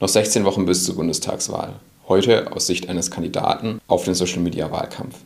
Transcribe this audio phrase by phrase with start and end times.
[0.00, 1.74] Noch 16 Wochen bis zur Bundestagswahl.
[2.06, 5.16] Heute aus Sicht eines Kandidaten auf den Social-Media-Wahlkampf.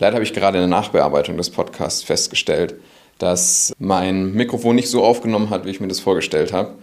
[0.00, 2.74] Leider habe ich gerade in der Nachbearbeitung des Podcasts festgestellt,
[3.16, 6.74] dass mein Mikrofon nicht so aufgenommen hat, wie ich mir das vorgestellt habe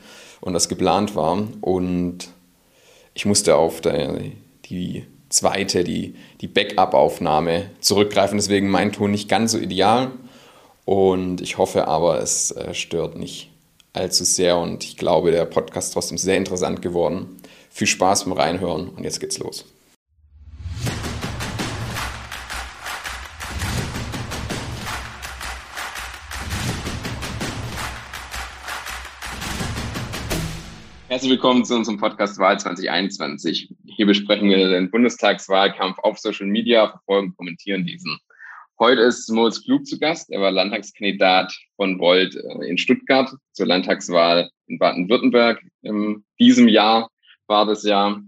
[0.41, 1.47] und das geplant war.
[1.61, 2.29] Und
[3.13, 8.39] ich musste auf die zweite, die, die Backup-Aufnahme zurückgreifen.
[8.39, 10.09] Deswegen mein Ton nicht ganz so ideal.
[10.83, 13.51] Und ich hoffe aber, es äh, stört nicht
[13.93, 17.37] allzu sehr und ich glaube, der Podcast ist trotzdem sehr interessant geworden.
[17.69, 19.65] Viel Spaß beim Reinhören und jetzt geht's los.
[31.07, 33.73] Herzlich willkommen zu unserem Podcast Wahl 2021.
[33.87, 38.19] Hier besprechen wir den Bundestagswahlkampf auf Social Media, verfolgen, kommentieren diesen.
[38.81, 40.31] Heute ist Moritz Klug zu Gast.
[40.31, 45.61] Er war Landtagskandidat von Volt äh, in Stuttgart zur Landtagswahl in Baden-Württemberg.
[45.81, 47.09] In diesem Jahr
[47.47, 48.21] war das Jahr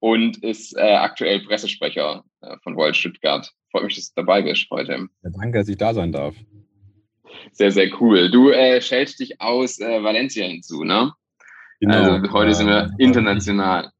[0.00, 3.50] und ist äh, aktuell Pressesprecher äh, von Volt Stuttgart.
[3.70, 5.08] Freut mich, dass du dabei bist heute.
[5.22, 6.34] Ja, danke, dass ich da sein darf.
[7.52, 8.30] Sehr, sehr cool.
[8.30, 11.14] Du äh, stellst dich aus äh, Valencia hinzu, ne?
[11.80, 11.94] Genau.
[11.94, 13.90] Also heute sind wir international.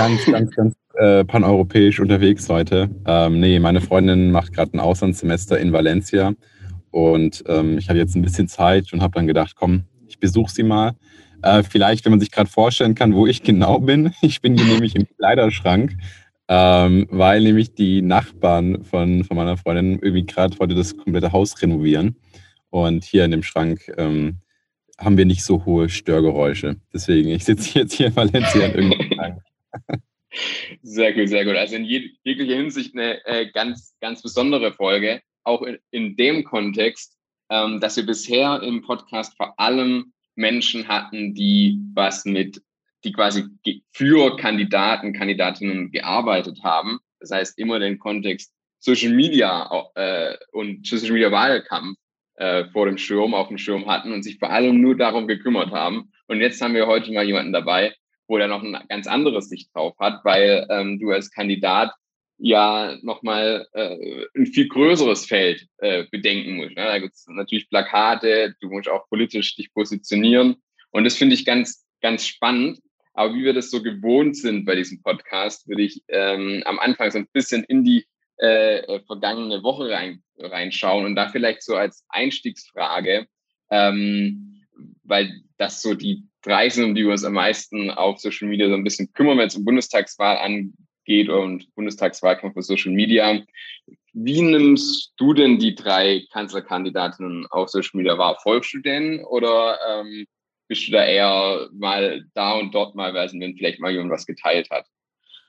[0.00, 2.88] Ganz, ganz, ganz äh, paneuropäisch unterwegs heute.
[3.06, 6.32] Ähm, nee, meine Freundin macht gerade ein Auslandssemester in Valencia
[6.90, 10.50] und ähm, ich hatte jetzt ein bisschen Zeit und habe dann gedacht, komm, ich besuche
[10.50, 10.92] sie mal.
[11.42, 14.14] Äh, vielleicht, wenn man sich gerade vorstellen kann, wo ich genau bin.
[14.22, 15.92] Ich bin hier nämlich im Kleiderschrank,
[16.48, 21.60] ähm, weil nämlich die Nachbarn von, von meiner Freundin irgendwie gerade heute das komplette Haus
[21.60, 22.16] renovieren.
[22.70, 24.38] Und hier in dem Schrank ähm,
[24.96, 26.76] haben wir nicht so hohe Störgeräusche.
[26.90, 29.40] Deswegen, ich sitze jetzt hier in Valencia in irgendeinem.
[30.82, 31.56] Sehr gut, sehr gut.
[31.56, 37.16] Also in jeglicher Hinsicht eine äh, ganz, ganz besondere Folge, auch in, in dem Kontext,
[37.50, 42.62] ähm, dass wir bisher im Podcast vor allem Menschen hatten, die was mit,
[43.04, 43.44] die quasi
[43.92, 47.00] für Kandidaten, Kandidatinnen gearbeitet haben.
[47.18, 51.98] Das heißt, immer den Kontext Social Media äh, und Social Media Wahlkampf
[52.36, 55.72] äh, vor dem Schirm, auf dem Schirm hatten und sich vor allem nur darum gekümmert
[55.72, 56.12] haben.
[56.28, 57.94] Und jetzt haben wir heute mal jemanden dabei,
[58.30, 61.90] wo der noch ein ganz anderes Sicht drauf hat, weil ähm, du als Kandidat
[62.38, 66.76] ja nochmal äh, ein viel größeres Feld äh, bedenken musst.
[66.76, 66.84] Ne?
[66.84, 70.56] Da gibt es natürlich Plakate, du musst auch politisch dich positionieren.
[70.92, 72.78] Und das finde ich ganz, ganz spannend.
[73.14, 77.10] Aber wie wir das so gewohnt sind bei diesem Podcast, würde ich ähm, am Anfang
[77.10, 82.04] so ein bisschen in die äh, vergangene Woche rein, reinschauen und da vielleicht so als
[82.08, 83.26] Einstiegsfrage,
[83.70, 84.62] ähm,
[85.02, 88.68] weil das so die drei sind, um die wir uns am meisten auf Social Media
[88.68, 93.40] so ein bisschen kümmern, wenn es um Bundestagswahl angeht und Bundestagswahlkampf für Social Media.
[94.12, 98.38] Wie nimmst du denn die drei Kanzlerkandidatinnen auf Social Media wahr?
[98.42, 100.26] Folgst du denn oder ähm,
[100.68, 104.26] bist du da eher mal da und dort mal, weil wenn vielleicht mal jemand was
[104.26, 104.86] geteilt hat?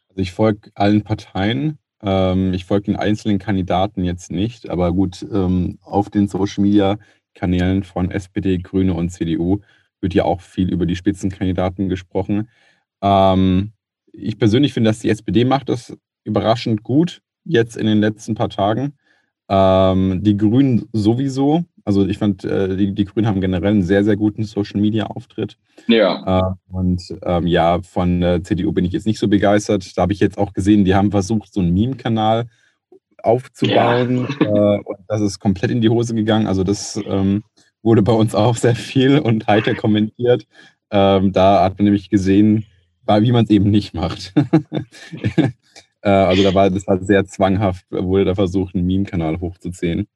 [0.10, 1.80] Also ich folge allen Parteien.
[2.04, 6.98] Ähm, ich folge den einzelnen Kandidaten jetzt nicht, aber gut, ähm, auf den Social Media
[7.34, 9.62] Kanälen von SPD, Grüne und CDU
[10.02, 12.50] wird ja auch viel über die Spitzenkandidaten gesprochen.
[13.02, 13.72] Ähm,
[14.12, 18.50] ich persönlich finde, dass die SPD macht das überraschend gut jetzt in den letzten paar
[18.50, 18.94] Tagen.
[19.50, 21.66] Ähm, die Grünen sowieso.
[21.84, 25.58] Also ich fand, äh, die, die, Grünen haben generell einen sehr, sehr guten Social-Media-Auftritt.
[25.88, 26.40] Ja.
[26.40, 29.98] Äh, und ähm, ja, von der CDU bin ich jetzt nicht so begeistert.
[29.98, 32.48] Da habe ich jetzt auch gesehen, die haben versucht, so einen Meme-Kanal
[33.24, 34.28] aufzubauen.
[34.40, 34.76] Ja.
[34.76, 36.48] Äh, und das ist komplett in die Hose gegangen.
[36.48, 37.44] Also das ähm,
[37.84, 40.48] wurde bei uns auch sehr viel und heiter kommentiert.
[40.92, 42.66] Ähm, da hat man nämlich gesehen,
[43.08, 44.34] wie man es eben nicht macht.
[46.02, 50.08] äh, also da war das war sehr zwanghaft, wurde da versucht, einen Meme-Kanal hochzuziehen.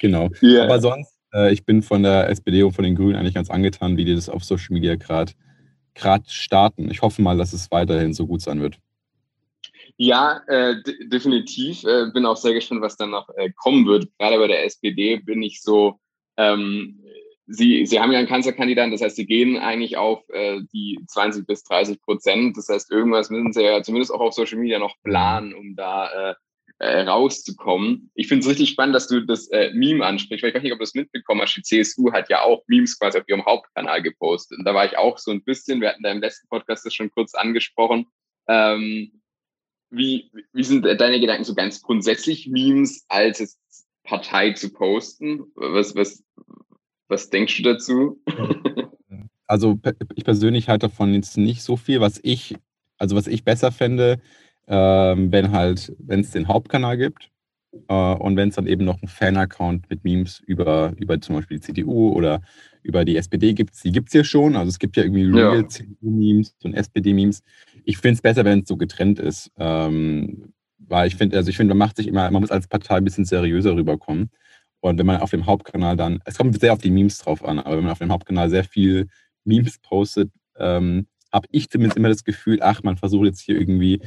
[0.00, 0.30] Genau.
[0.42, 0.64] Yeah.
[0.64, 3.96] Aber sonst, äh, ich bin von der SPD und von den Grünen eigentlich ganz angetan,
[3.96, 5.32] wie die das auf Social Media gerade
[6.26, 6.90] starten.
[6.90, 8.78] Ich hoffe mal, dass es weiterhin so gut sein wird.
[9.96, 10.76] Ja, äh,
[11.08, 11.82] definitiv.
[11.84, 14.08] Äh, bin auch sehr gespannt, was dann noch äh, kommen wird.
[14.18, 15.98] Gerade bei der SPD bin ich so
[16.38, 17.04] ähm,
[17.50, 21.46] Sie, Sie haben ja einen Kanzlerkandidaten, das heißt, Sie gehen eigentlich auf äh, die 20
[21.46, 22.56] bis 30 Prozent.
[22.58, 26.30] Das heißt, irgendwas müssen Sie ja zumindest auch auf Social Media noch planen, um da
[26.30, 26.34] äh,
[26.78, 28.10] äh, rauszukommen.
[28.14, 30.72] Ich finde es richtig spannend, dass du das äh, Meme ansprichst, weil ich weiß nicht,
[30.72, 31.56] ob du das mitbekommen hast.
[31.56, 34.58] Die CSU hat ja auch Memes quasi auf ihrem Hauptkanal gepostet.
[34.58, 36.94] Und da war ich auch so ein bisschen, wir hatten da im letzten Podcast das
[36.94, 38.06] schon kurz angesprochen.
[38.46, 39.22] Ähm,
[39.90, 43.58] wie, wie sind deine Gedanken so ganz grundsätzlich Memes als
[44.08, 45.44] Partei zu posten?
[45.54, 46.24] Was, was,
[47.08, 48.22] was denkst du dazu?
[49.50, 49.80] Also
[50.14, 52.02] ich persönlich halte davon jetzt nicht so viel.
[52.02, 52.54] Was ich,
[52.98, 54.20] also was ich besser fände,
[54.66, 57.30] ähm, wenn halt, wenn es den Hauptkanal gibt
[57.88, 61.58] Äh, und wenn es dann eben noch einen Fan-Account mit Memes über, über zum Beispiel
[61.58, 62.42] die CDU oder
[62.82, 64.54] über die SPD gibt, die gibt es ja schon.
[64.54, 65.66] Also es gibt ja irgendwie Real ja.
[65.68, 67.42] CDU-Memes und SPD-Memes.
[67.84, 69.50] Ich finde es besser, wenn es so getrennt ist.
[69.56, 70.52] Ähm,
[70.88, 73.04] weil ich finde, also ich finde, man macht sich immer, man muss als Partei ein
[73.04, 74.30] bisschen seriöser rüberkommen.
[74.80, 77.58] Und wenn man auf dem Hauptkanal dann, es kommt sehr auf die Memes drauf an,
[77.58, 79.08] aber wenn man auf dem Hauptkanal sehr viel
[79.44, 84.00] Memes postet, ähm, habe ich zumindest immer das Gefühl, ach, man versucht jetzt hier irgendwie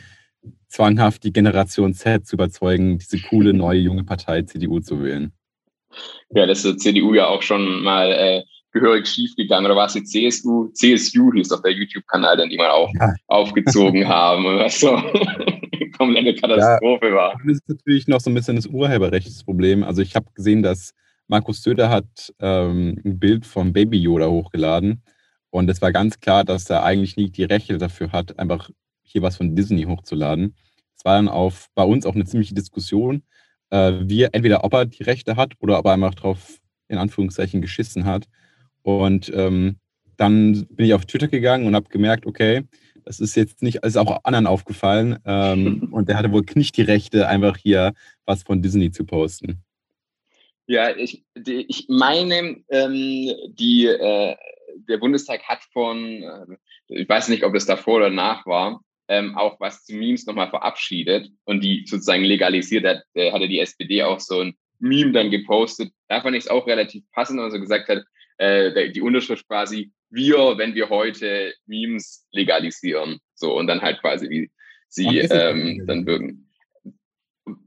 [0.69, 5.33] zwanghaft die Generation Z zu überzeugen, diese coole neue junge Partei CDU zu wählen.
[6.29, 9.65] Ja, das ist CDU ja auch schon mal äh, gehörig schief gegangen.
[9.65, 10.69] Oder war es die CSU?
[10.73, 13.13] CSU hieß doch der YouTube-Kanal, den die mal auch ja.
[13.27, 14.45] aufgezogen haben.
[14.45, 14.95] Was so
[16.01, 17.41] komplette Katastrophe ja, war.
[17.45, 19.83] Das ist natürlich noch so ein bisschen das Urheberrechtsproblem.
[19.83, 20.93] Also ich habe gesehen, dass
[21.27, 25.03] Markus Söder hat ähm, ein Bild vom Baby Yoda hochgeladen.
[25.49, 28.69] Und es war ganz klar, dass er eigentlich nie die Rechte dafür hat, einfach
[29.03, 30.55] hier was von Disney hochzuladen.
[30.97, 33.23] Es war dann auf, bei uns auch eine ziemliche Diskussion,
[33.69, 37.61] äh, wie entweder ob er die Rechte hat oder ob er einfach drauf in Anführungszeichen
[37.61, 38.25] geschissen hat.
[38.81, 39.77] Und ähm,
[40.21, 42.63] dann bin ich auf Twitter gegangen und habe gemerkt, okay,
[43.05, 45.17] das ist jetzt nicht, ist auch anderen aufgefallen.
[45.25, 47.93] Ähm, und der hatte wohl nicht die Rechte, einfach hier
[48.25, 49.63] was von Disney zu posten.
[50.67, 54.35] Ja, ich, die, ich meine, ähm, die, äh,
[54.87, 56.45] der Bundestag hat von, äh,
[56.89, 60.51] ich weiß nicht, ob es davor oder nach war, ähm, auch was zu Memes nochmal
[60.51, 63.03] verabschiedet und die sozusagen legalisiert hat.
[63.15, 65.91] Da hatte die SPD auch so ein Meme dann gepostet.
[66.07, 68.03] Da fand ich es auch relativ passend, also gesagt hat,
[68.37, 73.19] äh, die Unterschrift quasi, wir, wenn wir heute Memes legalisieren.
[73.33, 74.51] So, und dann halt quasi, wie
[74.87, 76.47] sie ähm, dann wirken.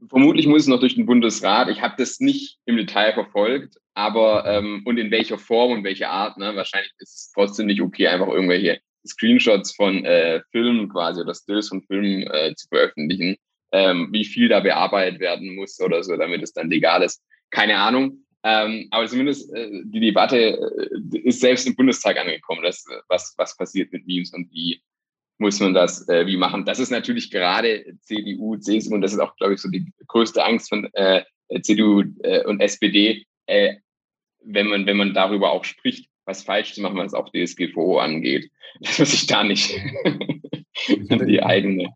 [0.09, 1.69] Vermutlich muss es noch durch den Bundesrat.
[1.69, 6.09] Ich habe das nicht im Detail verfolgt, aber ähm, und in welcher Form und welcher
[6.09, 6.37] Art.
[6.37, 6.55] Ne?
[6.55, 11.69] Wahrscheinlich ist es trotzdem nicht okay, einfach irgendwelche Screenshots von äh, Filmen quasi oder Stills
[11.69, 13.35] von Filmen äh, zu veröffentlichen.
[13.71, 17.21] Ähm, wie viel da bearbeitet werden muss oder so, damit es dann legal ist.
[17.49, 18.24] Keine Ahnung.
[18.47, 23.57] Ähm, aber zumindest äh, die Debatte äh, ist selbst im Bundestag angekommen, dass, was, was
[23.57, 24.83] passiert mit Memes und wie
[25.39, 26.63] muss man das äh, wie machen.
[26.63, 30.45] Das ist natürlich gerade CDU, CSU und das ist auch, glaube ich, so die größte
[30.45, 31.23] Angst von äh,
[31.63, 33.77] CDU äh, und SPD, äh,
[34.43, 38.51] wenn man, wenn man darüber auch spricht, was falsch zu machen, was auch DSGVO angeht,
[38.81, 39.75] dass man sich da nicht
[41.09, 41.95] die eigene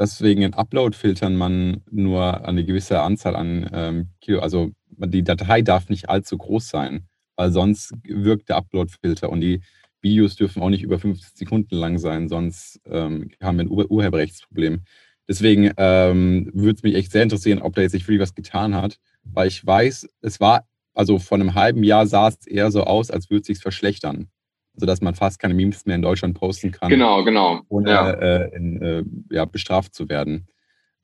[0.00, 4.70] Deswegen in Upload-Filtern man nur eine gewisse Anzahl an ähm, Kilo, also
[5.06, 7.06] die Datei darf nicht allzu groß sein,
[7.36, 9.60] weil sonst wirkt der Upload-Filter und die
[10.02, 13.90] Videos dürfen auch nicht über 50 Sekunden lang sein, sonst ähm, haben wir ein Ur
[13.90, 14.82] Urheberrechtsproblem.
[15.28, 18.74] Deswegen ähm, würde es mich echt sehr interessieren, ob da jetzt sich wirklich was getan
[18.74, 22.84] hat, weil ich weiß, es war, also vor einem halben Jahr sah es eher so
[22.84, 24.28] aus, als würde es sich verschlechtern.
[24.74, 26.88] Also dass man fast keine Memes mehr in Deutschland posten kann.
[26.88, 27.60] Genau, genau.
[27.68, 28.10] Ohne ja.
[28.10, 30.48] Äh, in, äh, ja, bestraft zu werden.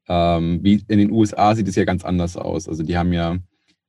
[0.08, 2.68] Ähm, wie in den USA sieht es ja ganz anders aus.
[2.68, 3.36] Also die haben ja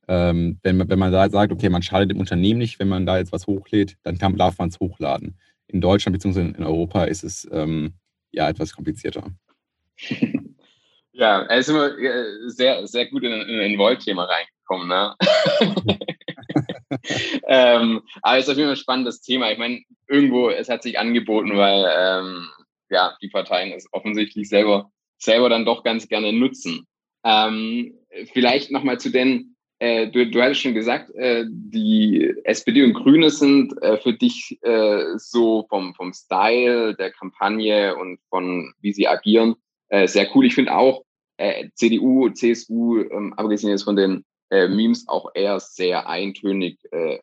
[0.08, 3.06] ähm, wenn, man, wenn man da sagt, okay, man schadet dem Unternehmen nicht, wenn man
[3.06, 5.38] da jetzt was hochlädt, dann kann, darf man es hochladen.
[5.66, 6.40] In Deutschland bzw.
[6.40, 7.94] in Europa ist es ähm,
[8.30, 9.24] ja etwas komplizierter.
[11.18, 14.86] Ja, er ist immer äh, sehr, sehr gut in, in ein Volt-Thema reingekommen.
[14.86, 15.16] Ne?
[17.48, 19.50] ähm, aber es ist auf jeden Fall ein spannendes Thema.
[19.50, 22.48] Ich meine, irgendwo, es hat sich angeboten, weil ähm,
[22.88, 26.86] ja, die Parteien es offensichtlich selber, selber dann doch ganz gerne nutzen.
[27.24, 27.98] Ähm,
[28.32, 33.30] vielleicht nochmal zu den äh, du, du hattest schon gesagt, äh, die SPD und Grüne
[33.30, 39.06] sind äh, für dich äh, so vom, vom Style der Kampagne und von wie sie
[39.06, 39.54] agieren
[39.88, 40.46] äh, sehr cool.
[40.46, 41.04] Ich finde auch
[41.36, 47.14] äh, CDU, CSU, ähm, abgesehen jetzt von den äh, Memes, auch eher sehr eintönig, äh,
[47.14, 47.20] äh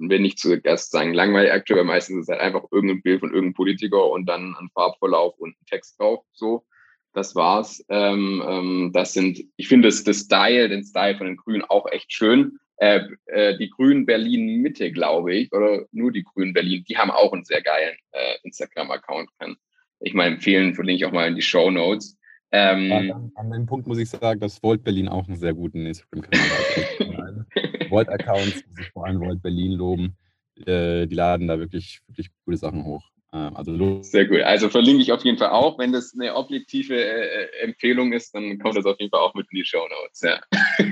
[0.00, 3.54] wenn nicht zuerst sagen langweilig aktuell, meistens ist es halt einfach irgendein Bild von irgendeinem
[3.54, 6.24] Politiker und dann ein Farbverlauf und ein Text drauf.
[6.32, 6.64] So
[7.12, 7.84] das war's.
[7.88, 11.86] Ähm, ähm, das sind, ich finde das, das Style, den Style von den Grünen auch
[11.90, 12.58] echt schön.
[12.76, 17.10] Äh, äh, die Grünen Berlin Mitte, glaube ich, oder nur die Grünen Berlin, die haben
[17.10, 19.30] auch einen sehr geilen äh, Instagram-Account.
[19.38, 19.56] Kann
[20.00, 22.16] ich mal empfehlen, verlinke ich auch mal in die Show Notes.
[22.50, 25.84] Ähm, an, an, dem Punkt muss ich sagen, dass Volt Berlin auch einen sehr guten
[25.86, 27.90] Instagram-Kanal hat.
[27.90, 30.16] Volt-Accounts, muss ich vor allem Volt Berlin loben.
[30.64, 33.10] Äh, die laden da wirklich, wirklich coole Sachen hoch.
[33.32, 34.40] Ähm, also Sehr gut.
[34.40, 35.78] Also verlinke ich auf jeden Fall auch.
[35.78, 39.34] Wenn das eine objektive äh, äh, Empfehlung ist, dann kommt das auf jeden Fall auch
[39.34, 40.20] mit in die Show Notes.
[40.22, 40.40] Ja.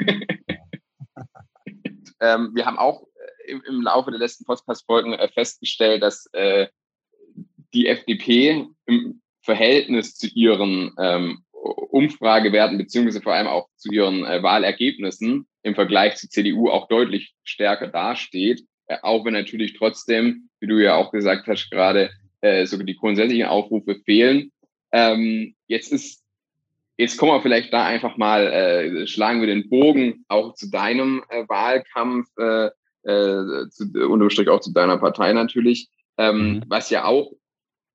[2.21, 6.69] ähm, wir haben auch äh, im, im, Laufe der letzten Podcast-Folgen äh, festgestellt, dass äh,
[7.73, 14.43] die FDP im Verhältnis zu ihren ähm, Umfragewerten beziehungsweise vor allem auch zu ihren äh,
[14.43, 18.63] Wahlergebnissen im Vergleich zur CDU auch deutlich stärker dasteht.
[19.03, 22.11] auch wenn natürlich trotzdem, wie du ja auch gesagt hast gerade,
[22.47, 24.53] äh, sogar die grundsätzlichen Aufrufe fehlen.
[24.93, 26.23] Ähm, jetzt ist
[26.97, 31.23] jetzt kommen wir vielleicht da einfach mal, äh, schlagen wir den Bogen auch zu deinem
[31.29, 32.67] äh, Wahlkampf, äh,
[33.09, 35.89] äh, zu, unterstrich auch zu deiner Partei natürlich,
[36.19, 36.65] ähm, mhm.
[36.69, 37.33] was ja auch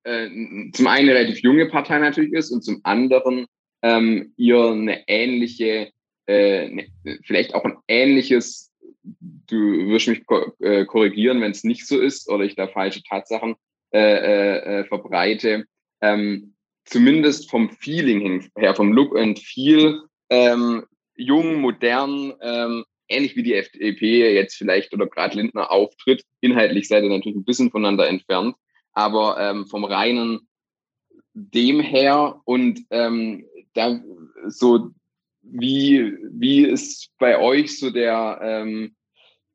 [0.03, 0.27] äh,
[0.74, 3.48] zum einen eine relativ junge Partei natürlich ist und zum anderen
[3.81, 5.91] ähm, ihr eine ähnliche,
[6.27, 6.88] äh, ne,
[7.24, 8.72] vielleicht auch ein ähnliches,
[9.03, 13.01] du wirst mich ko äh, korrigieren, wenn es nicht so ist oder ich da falsche
[13.03, 13.55] Tatsachen
[13.91, 15.65] äh, äh, äh verbreite,
[16.01, 16.53] ähm,
[16.86, 23.53] zumindest vom Feeling her, vom Look and Feel, ähm, jung, modern, ähm, ähnlich wie die
[23.53, 26.24] FDP jetzt vielleicht oder gerade Lindner auftritt.
[26.39, 28.55] Inhaltlich seid ihr natürlich ein bisschen voneinander entfernt,
[28.93, 30.48] aber ähm, vom reinen
[31.33, 34.01] dem her und ähm, da
[34.48, 34.89] so
[35.41, 38.95] wie wie ist bei euch so der ähm,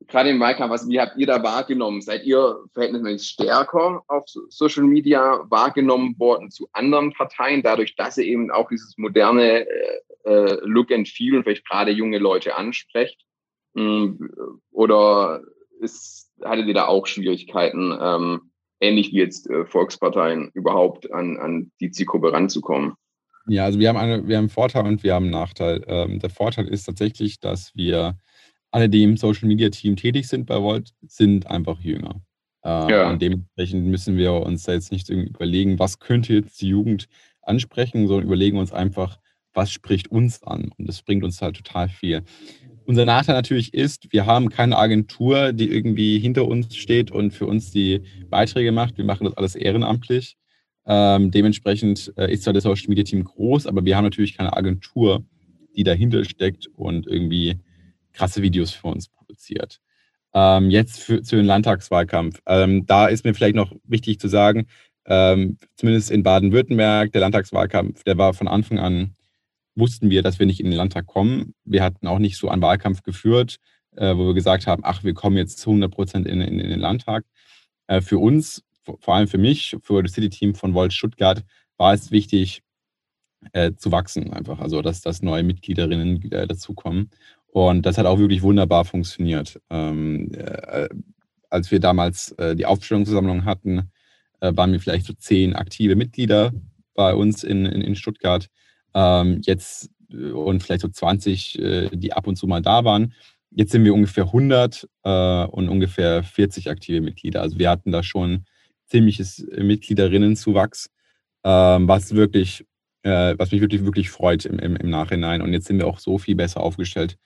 [0.08, 2.00] gerade im Wahlkampf, was, wie habt ihr da wahrgenommen?
[2.00, 8.24] Seid ihr verhältnismäßig stärker auf Social Media wahrgenommen worden zu anderen Parteien, dadurch, dass ihr
[8.24, 13.20] eben auch dieses moderne äh, äh Look and Feel und vielleicht gerade junge Leute ansprecht?
[13.74, 14.30] Hm,
[14.70, 15.42] oder
[15.80, 21.70] ist, hattet ihr da auch Schwierigkeiten, ähm, ähnlich wie jetzt äh, Volksparteien, überhaupt an, an
[21.80, 22.94] die Zielgruppe ranzukommen?
[23.48, 25.84] Ja, also wir haben, eine, wir haben einen Vorteil und wir haben einen Nachteil.
[25.86, 28.18] Ähm, der Vorteil ist tatsächlich, dass wir
[28.76, 32.20] alle, die im Social Media Team tätig sind bei Volt, sind einfach jünger.
[32.62, 33.10] Äh, ja.
[33.10, 37.06] Und dementsprechend müssen wir uns da jetzt nicht irgendwie überlegen, was könnte jetzt die Jugend
[37.40, 39.18] ansprechen, sondern überlegen uns einfach,
[39.54, 40.72] was spricht uns an.
[40.76, 42.22] Und das bringt uns halt total viel.
[42.84, 47.46] Unser Nachteil natürlich ist, wir haben keine Agentur, die irgendwie hinter uns steht und für
[47.46, 48.98] uns die Beiträge macht.
[48.98, 50.36] Wir machen das alles ehrenamtlich.
[50.84, 54.54] Ähm, dementsprechend äh, ist zwar das Social Media Team groß, aber wir haben natürlich keine
[54.54, 55.24] Agentur,
[55.74, 57.58] die dahinter steckt und irgendwie
[58.16, 59.80] krasse Videos für uns produziert.
[60.34, 62.40] Ähm, jetzt für, für den Landtagswahlkampf.
[62.46, 64.66] Ähm, da ist mir vielleicht noch wichtig zu sagen,
[65.06, 69.14] ähm, zumindest in Baden-Württemberg, der Landtagswahlkampf, der war von Anfang an,
[69.76, 71.54] wussten wir, dass wir nicht in den Landtag kommen.
[71.64, 73.56] Wir hatten auch nicht so einen Wahlkampf geführt,
[73.96, 76.70] äh, wo wir gesagt haben, ach, wir kommen jetzt zu 100 Prozent in, in, in,
[76.70, 77.24] den Landtag.
[77.86, 81.44] Äh, für uns, vor allem für mich, für das City-Team von Volt Stuttgart,
[81.76, 82.62] war es wichtig,
[83.52, 84.60] äh, zu wachsen einfach.
[84.60, 87.10] Also, dass, dass neue Mitgliederinnen äh, dazukommen.
[87.48, 89.60] Und das hat auch wirklich wunderbar funktioniert.
[89.70, 90.88] Ähm, äh,
[91.48, 93.90] als wir damals äh, die Aufstellungsversammlung hatten,
[94.40, 96.52] äh, waren wir vielleicht so zehn aktive Mitglieder
[96.94, 98.48] bei uns in, in, in Stuttgart.
[98.94, 103.14] Ähm, jetzt äh, und vielleicht so 20, äh, die ab und zu mal da waren.
[103.50, 107.42] Jetzt sind wir ungefähr 100 äh, und ungefähr 40 aktive Mitglieder.
[107.42, 108.44] Also wir hatten da schon
[108.86, 110.90] ziemliches Mitgliederinnenzuwachs,
[111.44, 112.64] ähm, was wirklich,
[113.02, 115.40] was mich wirklich, wirklich freut im, im, im Nachhinein.
[115.40, 117.16] Und jetzt sind wir auch so viel besser aufgestellt,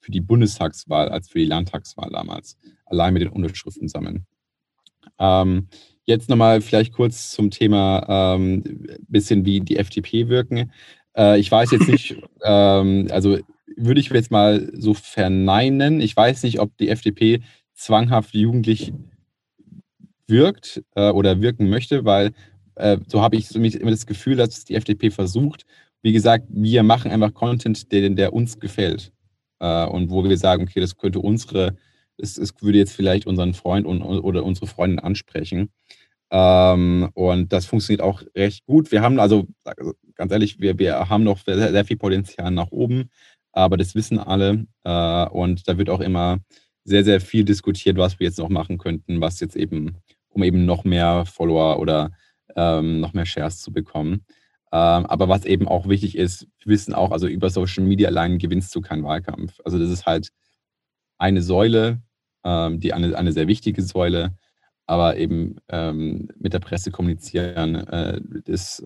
[0.00, 4.26] für die Bundestagswahl als für die Landtagswahl damals, allein mit den Unterschriften sammeln.
[5.18, 5.68] Ähm,
[6.04, 10.72] jetzt nochmal vielleicht kurz zum Thema ähm, bisschen wie die FDP wirken.
[11.16, 13.38] Äh, ich weiß jetzt nicht, ähm, also
[13.76, 16.00] würde ich jetzt mal so verneinen.
[16.00, 17.40] Ich weiß nicht, ob die FDP
[17.74, 18.92] zwanghaft jugendlich
[20.26, 22.32] wirkt äh, oder wirken möchte, weil
[22.76, 25.66] äh, so habe ich so immer das Gefühl, dass die FDP versucht.
[26.02, 29.12] Wie gesagt, wir machen einfach Content, der, der uns gefällt
[29.60, 31.76] äh, und wo wir sagen, okay, das könnte unsere,
[32.16, 35.70] es, es würde jetzt vielleicht unseren Freund und, oder unsere Freundin ansprechen.
[36.30, 38.92] Ähm, und das funktioniert auch recht gut.
[38.92, 39.46] Wir haben also,
[40.14, 43.10] ganz ehrlich, wir, wir haben noch sehr, sehr viel Potenzial nach oben,
[43.52, 44.66] aber das wissen alle.
[44.84, 46.38] Äh, und da wird auch immer
[46.84, 49.96] sehr, sehr viel diskutiert, was wir jetzt noch machen könnten, was jetzt eben,
[50.28, 52.12] um eben noch mehr Follower oder
[52.56, 54.24] ähm, noch mehr Shares zu bekommen.
[54.72, 58.74] Ähm, aber was eben auch wichtig ist, wissen auch, also über Social Media allein gewinnst
[58.74, 59.60] du keinen Wahlkampf.
[59.64, 60.30] Also das ist halt
[61.18, 62.00] eine Säule,
[62.44, 64.36] ähm, die eine, eine sehr wichtige Säule,
[64.86, 68.82] aber eben ähm, mit der Presse kommunizieren, äh, das,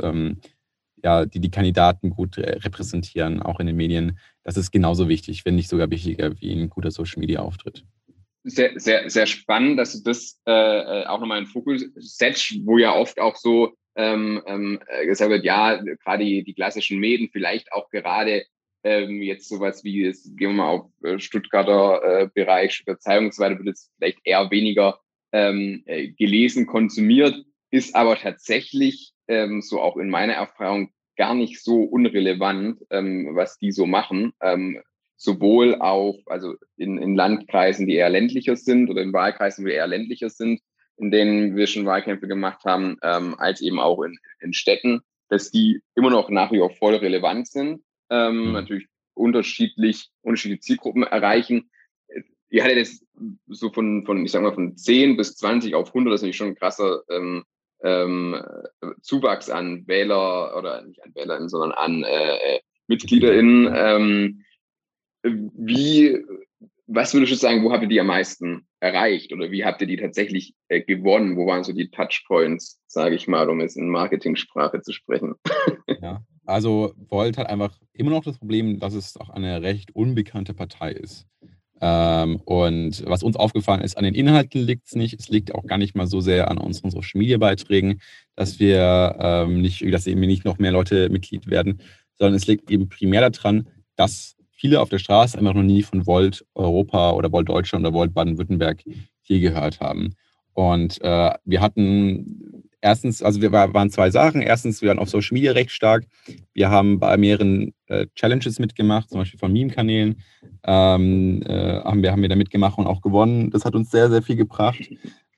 [1.03, 5.55] ja, die die Kandidaten gut repräsentieren, auch in den Medien, das ist genauso wichtig, wenn
[5.55, 7.85] nicht sogar wichtiger wie ein guter Social Media Auftritt.
[8.43, 10.53] Sehr, sehr, sehr spannend, dass du das äh,
[11.03, 15.07] äh auch nochmal in den Fokus setzt, wo ja oft auch so ähm, ähm, äh,
[15.07, 18.45] gesagt wird, ja, gerade die, die klassischen Medien, vielleicht auch gerade
[18.83, 23.27] ähm, jetzt sowas wie, jetzt gehen wir mal auf äh, Stuttgarter äh, Bereich, Stuttgarter Zeitung
[23.27, 25.01] und so weiter, wird jetzt vielleicht eher weniger
[25.33, 27.35] ähm, äh, gelesen, konsumiert,
[27.71, 33.59] ist aber tatsächlich ähm, so auch in meiner Erfahrung gar nicht so unrelevant, ähm, was
[33.59, 34.33] die so machen.
[34.41, 34.81] Ähm,
[35.17, 39.87] sowohl auf, also in, in Landkreisen, die eher ländlicher sind oder in Wahlkreisen, die eher
[39.87, 40.61] ländlicher sind,
[40.97, 45.51] in denen wir schon Wahlkämpfe gemacht haben, ähm, als eben auch in, in Städten, dass
[45.51, 48.53] die immer noch nach wie vor voll relevant sind, ähm, mhm.
[48.53, 51.71] natürlich unterschiedlich, unterschiedliche Zielgruppen erreichen.
[52.51, 53.07] Ihr hattet jetzt
[53.49, 56.37] so von, von, ich sag mal, von 10 bis 20 auf 100, das ist natürlich
[56.37, 57.45] schon ein krasser ähm,
[57.83, 58.41] ähm,
[59.03, 63.73] Zuwachs an Wähler oder nicht an Wählern, sondern an äh, MitgliederInnen.
[63.75, 64.45] Ähm,
[65.23, 66.23] wie,
[66.87, 69.87] was würdest du sagen, wo habt ihr die am meisten erreicht oder wie habt ihr
[69.87, 71.37] die tatsächlich äh, gewonnen?
[71.37, 75.35] Wo waren so die Touchpoints, sage ich mal, um es in Marketingsprache zu sprechen?
[76.03, 80.53] Ja, also Volt hat einfach immer noch das Problem, dass es auch eine recht unbekannte
[80.53, 81.27] Partei ist.
[81.81, 85.19] Ähm, und was uns aufgefallen ist, an den Inhalten liegt es nicht.
[85.19, 88.01] Es liegt auch gar nicht mal so sehr an unseren Social Media Beiträgen,
[88.37, 91.81] dass wir ähm, nicht, dass eben nicht noch mehr Leute Mitglied werden,
[92.19, 96.07] sondern es liegt eben primär daran, dass viele auf der Straße einfach noch nie von
[96.07, 98.83] Volt Europa oder Volt Deutschland oder Volt Baden-Württemberg
[99.23, 100.15] je gehört haben.
[100.53, 104.41] Und äh, wir hatten erstens, also wir waren zwei Sachen.
[104.41, 106.05] Erstens, wir waren auf Social Media recht stark.
[106.53, 110.23] Wir haben bei mehreren äh, Challenges mitgemacht, zum Beispiel von Meme-Kanälen.
[110.65, 113.51] Ähm, äh, haben, wir, haben wir da mitgemacht und auch gewonnen.
[113.51, 114.89] Das hat uns sehr, sehr viel gebracht.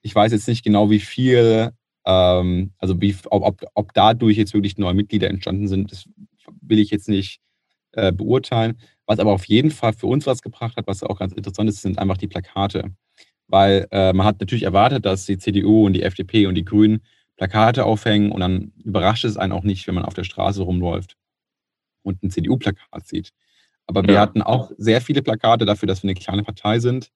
[0.03, 1.71] Ich weiß jetzt nicht genau, wie viel,
[2.05, 6.05] ähm, also wie, ob, ob, ob dadurch jetzt wirklich neue Mitglieder entstanden sind, das
[6.61, 7.41] will ich jetzt nicht
[7.97, 8.79] äh, beurteilen.
[9.07, 11.83] Was aber auf jeden Fall für uns was gebracht hat, was auch ganz interessant ist,
[11.83, 12.93] sind einfach die Plakate.
[13.49, 17.01] Weil äh, man hat natürlich erwartet, dass die CDU und die FDP und die Grünen
[17.37, 21.17] Plakate aufhängen und dann überrascht es einen auch nicht, wenn man auf der Straße rumläuft
[22.03, 23.33] und ein CDU-Plakat sieht.
[23.87, 24.09] Aber ja.
[24.09, 27.11] wir hatten auch sehr viele Plakate dafür, dass wir eine kleine Partei sind.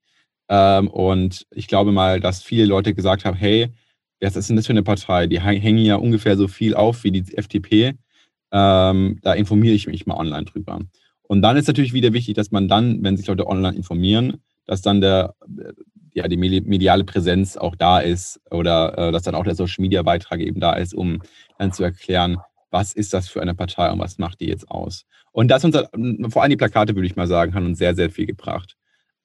[0.49, 3.72] Ähm, und ich glaube mal, dass viele Leute gesagt haben, hey,
[4.20, 5.26] was ist denn das für eine Partei?
[5.26, 7.94] Die hängen ja ungefähr so viel auf wie die FDP.
[8.52, 10.80] Ähm, da informiere ich mich mal online drüber.
[11.23, 14.83] Und dann ist natürlich wieder wichtig, dass man dann, wenn sich Leute online informieren, dass
[14.83, 15.35] dann der,
[16.12, 20.02] ja, die mediale Präsenz auch da ist oder äh, dass dann auch der Social Media
[20.02, 21.23] Beitrag eben da ist, um
[21.59, 22.38] dann zu erklären,
[22.71, 25.04] was ist das für eine Partei und was macht die jetzt aus.
[25.33, 25.76] Und das uns,
[26.33, 28.76] vor allem die Plakate, würde ich mal sagen, haben uns sehr, sehr viel gebracht,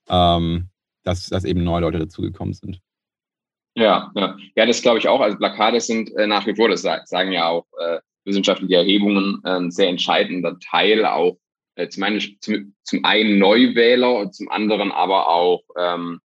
[0.10, 0.70] ähm,
[1.04, 2.82] dass, dass eben neue Leute dazugekommen sind.
[3.76, 5.20] Ja, ja, ja, das glaube ich auch.
[5.20, 9.72] Also Plakate sind äh, nach wie vor, das sagen ja auch äh, wissenschaftliche Erhebungen, ein
[9.72, 11.38] sehr entscheidender Teil auch
[11.76, 16.20] äh, zum, einen, zum, zum einen Neuwähler und zum anderen aber auch ähm,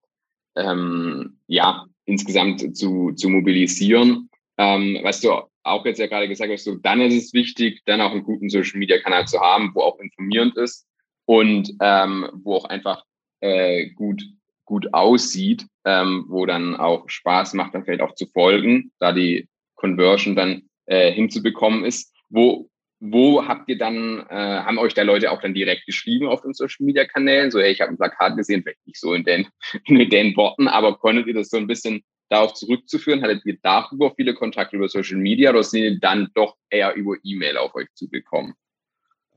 [0.56, 4.30] ähm, ja, insgesamt zu, zu mobilisieren.
[4.58, 5.32] Ähm, was du
[5.64, 8.50] auch jetzt ja gerade gesagt hast, so, dann ist es wichtig, dann auch einen guten
[8.50, 10.88] Social Media Kanal zu haben, wo auch informierend ist
[11.26, 13.04] und ähm, wo auch einfach
[13.42, 14.24] äh, gut,
[14.66, 19.48] gut aussieht, ähm, wo dann auch Spaß macht, dann vielleicht auch zu folgen, da die
[19.76, 22.14] Conversion dann äh, hinzubekommen ist.
[22.30, 22.70] Wo,
[23.00, 26.54] wo habt ihr dann, äh, haben euch da Leute auch dann direkt geschrieben auf den
[26.54, 27.52] Social Media Kanälen?
[27.52, 29.48] So, hey, ich habe ein Plakat gesehen, vielleicht nicht so in den,
[29.86, 33.22] in den Worten, aber konntet ihr das so ein bisschen darauf zurückzuführen?
[33.22, 37.16] Hattet ihr darüber viele Kontakte über Social Media oder sind ihr dann doch eher über
[37.24, 38.54] E-Mail auf euch zugekommen?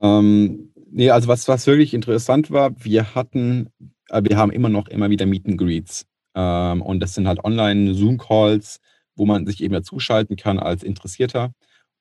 [0.00, 3.70] Ähm, nee, also was, was wirklich interessant war, wir hatten,
[4.08, 6.06] äh, wir haben immer noch immer wieder Meet and Greets.
[6.34, 8.80] Ähm, und das sind halt online Zoom-Calls,
[9.20, 11.52] wo man sich eben dazuschalten kann als Interessierter.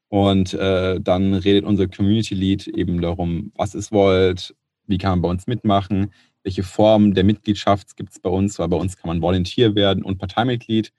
[0.07, 4.55] Und äh, dann redet unser Community Lead eben darum, was es wollt,
[4.87, 8.69] wie kann man bei uns mitmachen, welche Form der Mitgliedschaft gibt es bei uns, weil
[8.69, 10.93] bei uns kann man Volunteer werden und Parteimitglied.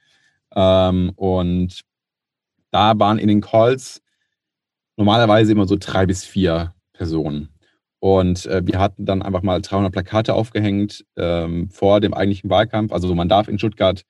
[0.54, 1.80] Ähm, und
[2.70, 4.02] da waren in den Calls
[4.98, 7.48] normalerweise immer so drei bis vier Personen.
[7.98, 12.92] Und äh, wir hatten dann einfach mal 300 Plakate aufgehängt ähm, vor dem eigentlichen Wahlkampf.
[12.92, 14.04] Also man darf in Stuttgart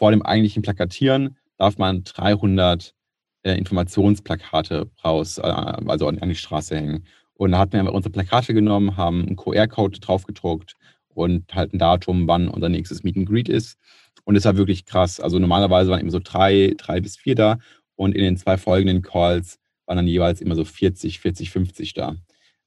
[0.00, 2.94] vor dem eigentlichen Plakatieren, darf man 300
[3.42, 7.04] äh, Informationsplakate raus, äh, also an, an, die Straße hängen.
[7.34, 10.76] Und da hatten wir unsere Plakate genommen, haben einen QR-Code draufgedruckt
[11.08, 13.78] und halt ein Datum, wann unser nächstes Meet and Greet ist.
[14.24, 15.20] Und es war wirklich krass.
[15.20, 17.58] Also normalerweise waren eben so drei, drei bis vier da
[17.94, 22.16] und in den zwei folgenden Calls waren dann jeweils immer so 40, 40, 50 da.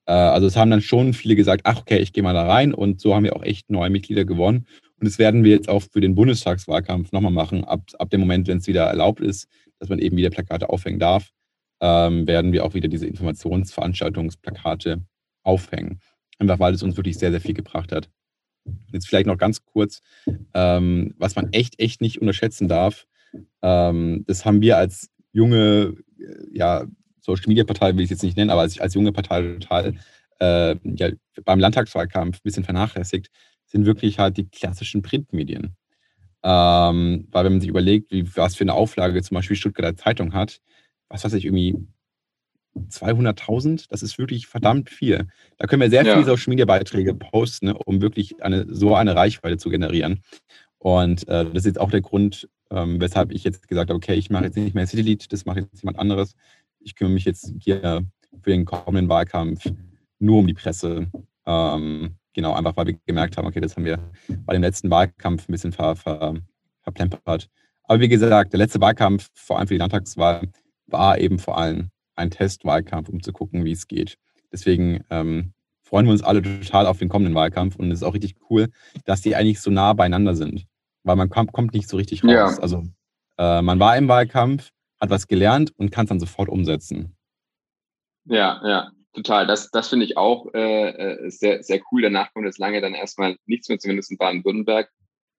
[0.05, 2.75] Äh, also es haben dann schon viele gesagt, ach okay, ich gehe mal da rein
[2.75, 4.67] und so haben wir auch echt neue Mitglieder gewonnen.
[5.03, 8.47] Und das werden wir jetzt auch für den Bundestagswahlkampf nochmal machen, ab, ab dem Moment,
[8.47, 11.29] wenn es wieder erlaubt ist, dass man eben wieder Plakate aufhängen darf,
[11.81, 15.01] ähm, werden wir auch wieder diese Informationsveranstaltungsplakate
[15.43, 15.99] aufhängen.
[16.39, 18.09] Einfach weil es uns wirklich sehr, sehr viel gebracht hat.
[18.93, 19.99] Jetzt vielleicht noch ganz kurz,
[20.53, 23.05] ähm, was man echt, echt nicht unterschätzen darf.
[23.61, 26.85] Ähm, das haben wir als junge, äh, ja,
[27.19, 29.95] Social Media Partei will ich es jetzt nicht nennen, aber als, als junge Partei total
[30.39, 31.09] äh, ja,
[31.43, 33.29] beim Landtagswahlkampf ein bisschen vernachlässigt,
[33.73, 35.75] sind wirklich halt die klassischen Printmedien.
[36.43, 40.33] Ähm, weil wenn man sich überlegt, wie, was für eine Auflage zum Beispiel Stuttgarter Zeitung
[40.33, 40.59] hat,
[41.09, 41.75] was weiß ich, irgendwie
[42.75, 45.27] 200.000, das ist wirklich verdammt viel.
[45.57, 46.13] Da können wir sehr ja.
[46.13, 50.21] viele Social Media Beiträge posten, ne, um wirklich eine, so eine Reichweite zu generieren.
[50.77, 54.15] Und äh, das ist jetzt auch der Grund, ähm, weshalb ich jetzt gesagt habe, okay,
[54.15, 56.35] ich mache jetzt nicht mehr City Lead, das mache jetzt jemand anderes.
[56.79, 58.05] Ich kümmere mich jetzt hier
[58.41, 59.71] für den kommenden Wahlkampf
[60.19, 61.07] nur um die Presse.
[61.45, 63.99] Ähm, Genau, einfach weil wir gemerkt haben, okay, das haben wir
[64.45, 66.35] bei dem letzten Wahlkampf ein bisschen ver, ver,
[66.81, 67.49] verplempert.
[67.83, 70.49] Aber wie gesagt, der letzte Wahlkampf, vor allem für die Landtagswahl,
[70.87, 74.17] war eben vor allem ein Testwahlkampf, um zu gucken, wie es geht.
[74.51, 78.13] Deswegen ähm, freuen wir uns alle total auf den kommenden Wahlkampf und es ist auch
[78.13, 78.69] richtig cool,
[79.05, 80.65] dass die eigentlich so nah beieinander sind,
[81.03, 82.57] weil man kommt, kommt nicht so richtig raus.
[82.57, 82.59] Ja.
[82.59, 82.83] Also
[83.37, 87.15] äh, man war im Wahlkampf, hat was gelernt und kann es dann sofort umsetzen.
[88.25, 89.47] Ja, ja, total.
[89.47, 92.01] Das, das finde ich auch äh, äh, sehr, sehr cool.
[92.01, 94.89] Danach kommt jetzt lange dann erstmal nichts mehr, zumindest in Baden-Württemberg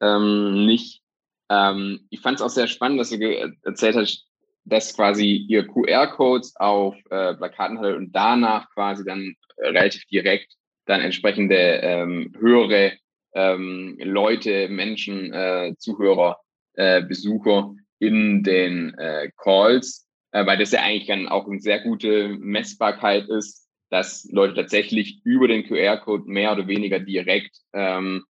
[0.00, 1.02] ähm, nicht.
[1.50, 4.26] Ähm, ich fand es auch sehr spannend, dass du erzählt hast,
[4.64, 10.54] dass quasi ihr QR-Codes auf äh, Plakaten hattet und danach quasi dann relativ direkt
[10.86, 12.92] dann entsprechende ähm, höhere
[13.34, 16.38] ähm, Leute, Menschen, äh, Zuhörer,
[16.74, 21.80] äh, Besucher in den äh, Calls, äh, weil das ja eigentlich dann auch eine sehr
[21.80, 23.63] gute Messbarkeit ist,
[23.94, 28.24] dass Leute tatsächlich über den QR-Code mehr oder weniger direkt ähm,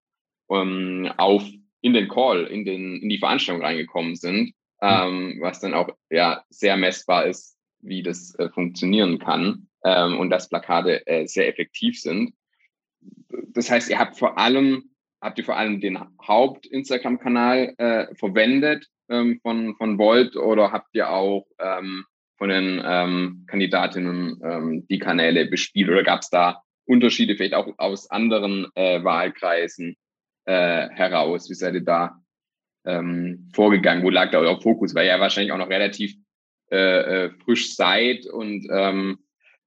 [0.47, 1.43] um, auf
[1.81, 6.43] in den Call, in den in die Veranstaltung reingekommen sind, ähm, was dann auch ja
[6.49, 12.01] sehr messbar ist, wie das äh, funktionieren kann ähm, und dass Plakate äh, sehr effektiv
[12.01, 12.33] sind.
[13.53, 14.89] Das heißt, ihr habt vor allem
[15.21, 21.11] habt ihr vor allem den Haupt-Instagram-Kanal äh, verwendet ähm, von, von Volt oder habt ihr
[21.11, 22.03] auch ähm,
[22.41, 27.71] von den ähm, Kandidatinnen ähm, die Kanäle bespielt oder gab es da Unterschiede vielleicht auch
[27.77, 29.95] aus anderen äh, Wahlkreisen
[30.45, 31.51] äh, heraus?
[31.51, 32.19] Wie seid ihr da
[32.83, 34.01] ähm, vorgegangen?
[34.01, 34.95] Wo lag da euer Fokus?
[34.95, 36.15] Weil ihr ja wahrscheinlich auch noch relativ
[36.71, 39.19] äh, äh, frisch seid und ähm,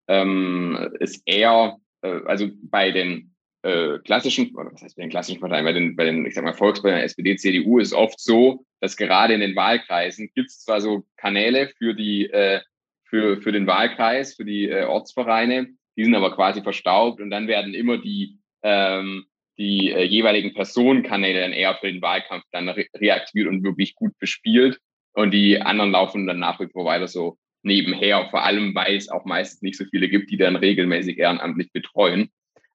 [0.09, 3.34] ähm, ist eher, äh, also bei den
[3.65, 6.45] äh, klassischen, oder was heißt bei den klassischen Parteien, bei den, bei den, ich sag
[6.45, 10.81] mal, Volksparteien, SPD, CDU ist oft so, dass gerade in den Wahlkreisen gibt es zwar
[10.81, 12.61] so Kanäle für die, äh,
[13.05, 17.49] für, für den Wahlkreis, für die äh, Ortsvereine, die sind aber quasi verstaubt und dann
[17.49, 19.25] werden immer die, ähm,
[19.57, 24.13] die äh, jeweiligen Personenkanäle dann eher für den Wahlkampf dann re reaktiviert und wirklich gut
[24.19, 24.79] bespielt
[25.15, 29.09] und die anderen laufen dann nach wie vor weiter so nebenher, vor allem weil es
[29.09, 32.31] auch meistens nicht so viele gibt, die dann regelmäßig ehrenamtlich betreuen.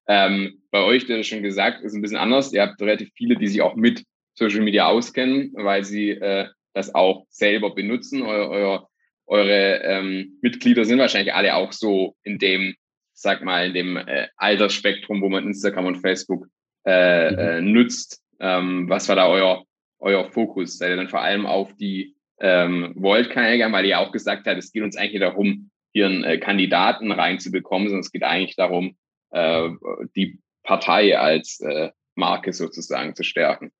[0.10, 2.52] Ähm, bei euch, der schon gesagt, ist ein bisschen anders.
[2.52, 6.96] Ihr habt relativ viele, die sich auch mit Social Media auskennen, weil sie äh, das
[6.96, 8.24] auch selber benutzen.
[8.24, 8.90] Eu, euer,
[9.28, 12.74] eure ähm, Mitglieder sind wahrscheinlich alle auch so in dem,
[13.14, 16.48] sag mal, in dem äh, Altersspektrum, wo man Instagram und Facebook
[16.86, 17.38] äh, mhm.
[17.38, 18.24] äh, nutzt.
[18.40, 19.64] Ähm, was war da euer,
[20.00, 20.80] euer Fokus?
[20.80, 24.58] Seid ihr dann vor allem auf die ähm, Volt-Kanäle gegangen, weil ihr auch gesagt habt,
[24.58, 28.96] es geht uns eigentlich darum, hier einen äh, Kandidaten reinzubekommen, sondern es geht eigentlich darum,
[29.32, 29.70] äh,
[30.16, 33.72] die Partei als äh, Marke sozusagen zu stärken.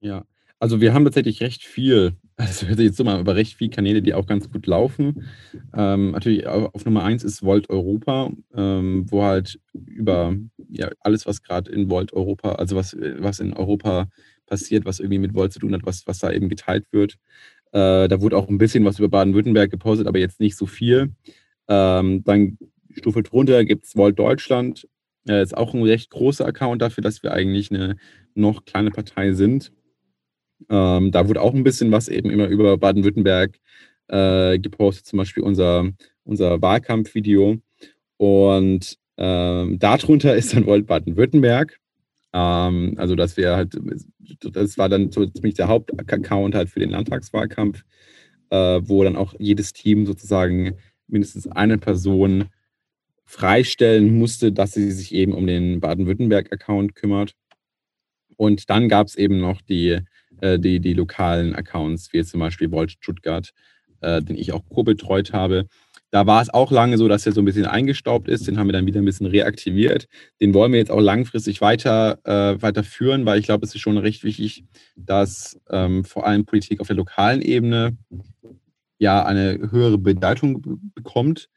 [0.00, 0.24] Ja,
[0.60, 4.14] also wir haben tatsächlich recht viel, also jetzt so mal über recht viele Kanäle, die
[4.14, 5.26] auch ganz gut laufen.
[5.74, 10.36] Ähm, natürlich auf Nummer eins ist Volt Europa, ähm, wo halt über
[10.68, 14.08] ja, alles, was gerade in Volt Europa, also was, was in Europa
[14.46, 17.14] passiert, was irgendwie mit Volt zu tun hat, was, was da eben geteilt wird.
[17.72, 21.14] Äh, da wurde auch ein bisschen was über Baden-Württemberg gepostet, aber jetzt nicht so viel.
[21.68, 22.58] Ähm, dann
[22.92, 24.88] Stufe drunter gibt es Volt Deutschland.
[25.28, 27.96] Äh, ist auch ein recht großer Account dafür, dass wir eigentlich eine
[28.34, 29.72] noch kleine Partei sind.
[30.68, 33.58] Ähm, da wurde auch ein bisschen was eben immer über Baden-Württemberg
[34.08, 35.88] äh, gepostet, zum Beispiel unser,
[36.24, 37.58] unser Wahlkampfvideo.
[38.16, 41.78] Und ähm, darunter ist dann Volt Baden-Württemberg.
[42.32, 43.78] Ähm, also, dass wir halt,
[44.52, 47.82] das war dann so ziemlich der Hauptaccount halt für den Landtagswahlkampf,
[48.50, 50.74] äh, wo dann auch jedes Team sozusagen
[51.08, 52.46] mindestens eine Person
[53.30, 57.34] freistellen musste, dass sie sich eben um den Baden-Württemberg-Account kümmert.
[58.36, 60.00] Und dann gab es eben noch die,
[60.40, 63.52] äh, die, die lokalen Accounts, wie zum Beispiel Volt Stuttgart,
[64.00, 65.66] äh, den ich auch co-betreut habe.
[66.10, 68.48] Da war es auch lange so, dass er so ein bisschen eingestaubt ist.
[68.48, 70.08] Den haben wir dann wieder ein bisschen reaktiviert.
[70.40, 73.96] Den wollen wir jetzt auch langfristig weiter, äh, weiterführen, weil ich glaube, es ist schon
[73.96, 74.64] recht wichtig,
[74.96, 77.96] dass ähm, vor allem Politik auf der lokalen Ebene
[78.98, 81.48] ja eine höhere Bedeutung bekommt.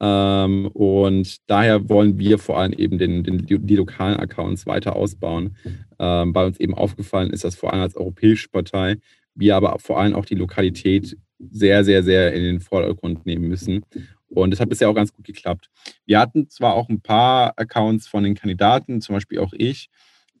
[0.00, 5.56] Ähm, und daher wollen wir vor allem eben den, den, die lokalen Accounts weiter ausbauen.
[5.98, 8.96] Ähm, bei uns eben aufgefallen ist, dass vor allem als europäische Partei
[9.34, 13.84] wir aber vor allem auch die Lokalität sehr, sehr, sehr in den Vordergrund nehmen müssen.
[14.28, 15.70] Und das hat bisher auch ganz gut geklappt.
[16.06, 19.88] Wir hatten zwar auch ein paar Accounts von den Kandidaten, zum Beispiel auch ich,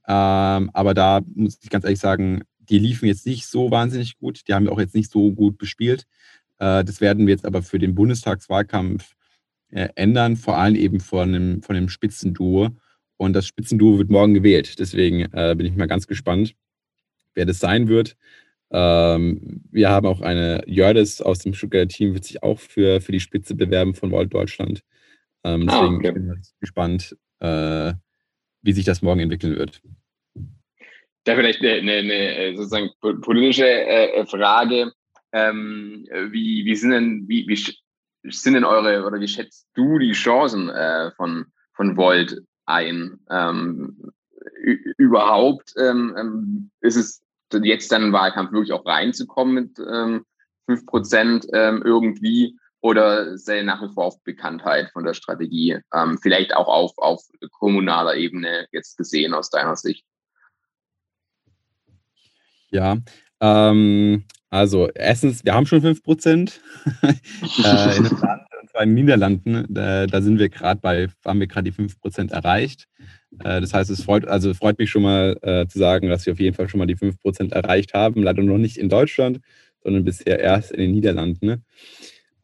[0.06, 4.42] ähm, aber da muss ich ganz ehrlich sagen, die liefen jetzt nicht so wahnsinnig gut.
[4.48, 6.06] Die haben wir auch jetzt nicht so gut bespielt.
[6.58, 9.14] Äh, das werden wir jetzt aber für den Bundestagswahlkampf
[9.74, 12.70] äh, ändern, vor allem eben von einem, von einem Spitzenduo.
[13.16, 14.78] Und das Spitzenduo wird morgen gewählt.
[14.78, 16.54] Deswegen äh, bin ich mal ganz gespannt,
[17.34, 18.16] wer das sein wird.
[18.70, 23.12] Ähm, wir haben auch eine Jördes aus dem Stuttgarter Team, wird sich auch für, für
[23.12, 24.82] die Spitze bewerben von Volt Deutschland.
[25.44, 26.12] Ähm, ah, deswegen ah, okay.
[26.12, 27.92] bin ich gespannt, äh,
[28.62, 29.82] wie sich das morgen entwickeln wird.
[31.24, 32.90] Da vielleicht eine, eine, eine äh, sozusagen
[33.22, 34.92] politische äh, Frage.
[35.32, 37.56] Ähm, wie, wie sind denn, wie, wie
[38.30, 43.20] sind denn eure, oder wie schätzt du die Chancen äh, von, von Volt ein?
[43.30, 44.12] Ähm,
[44.98, 50.24] überhaupt ähm, ähm, ist es jetzt dann im Wahlkampf wirklich auch reinzukommen mit ähm,
[50.66, 56.18] 5 Prozent ähm, irgendwie oder sei nach wie vor auf Bekanntheit von der Strategie, ähm,
[56.20, 60.04] vielleicht auch auf, auf kommunaler Ebene jetzt gesehen aus deiner Sicht?
[62.70, 62.98] Ja,
[63.40, 66.60] ähm, also erstens, wir haben schon 5 Prozent
[67.02, 69.66] äh, in Land, und zwar in den Niederlanden.
[69.68, 72.86] Da, da sind wir gerade bei, haben wir gerade die 5 Prozent erreicht.
[73.40, 76.34] Äh, das heißt, es freut, also freut mich schon mal äh, zu sagen, dass wir
[76.34, 78.22] auf jeden Fall schon mal die 5 Prozent erreicht haben.
[78.22, 79.40] Leider noch nicht in Deutschland,
[79.82, 81.64] sondern bisher erst in den Niederlanden.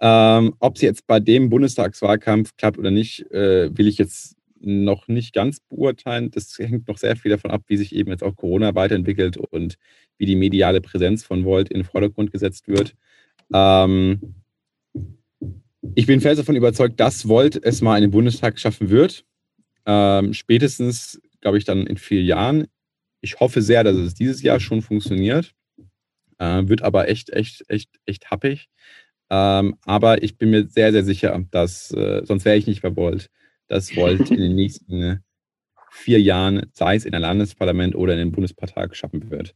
[0.01, 5.09] Ähm, Ob es jetzt bei dem Bundestagswahlkampf klappt oder nicht, äh, will ich jetzt noch
[5.09, 6.31] nicht ganz beurteilen.
[6.31, 9.77] Das hängt noch sehr viel davon ab, wie sich eben jetzt auch Corona weiterentwickelt und
[10.19, 12.95] wie die mediale Präsenz von Volt in den Vordergrund gesetzt wird.
[13.53, 14.35] Ähm,
[15.95, 19.25] ich bin fest davon überzeugt, dass Volt es mal in den Bundestag schaffen wird.
[19.87, 22.67] Ähm, spätestens, glaube ich, dann in vier Jahren.
[23.23, 25.55] Ich hoffe sehr, dass es dieses Jahr schon funktioniert.
[26.39, 28.69] Äh, wird aber echt, echt, echt, echt happig.
[29.31, 32.95] Ähm, aber ich bin mir sehr, sehr sicher, dass, äh, sonst wäre ich nicht bei
[32.95, 33.31] Volt,
[33.71, 35.21] dass Volt in den nächsten
[35.91, 39.55] vier Jahren, sei es in der Landesparlament oder in den Bundespartag, schaffen wird.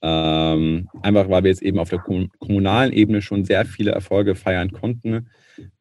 [0.00, 4.70] Ähm, einfach weil wir jetzt eben auf der kommunalen Ebene schon sehr viele Erfolge feiern
[4.70, 5.28] konnten.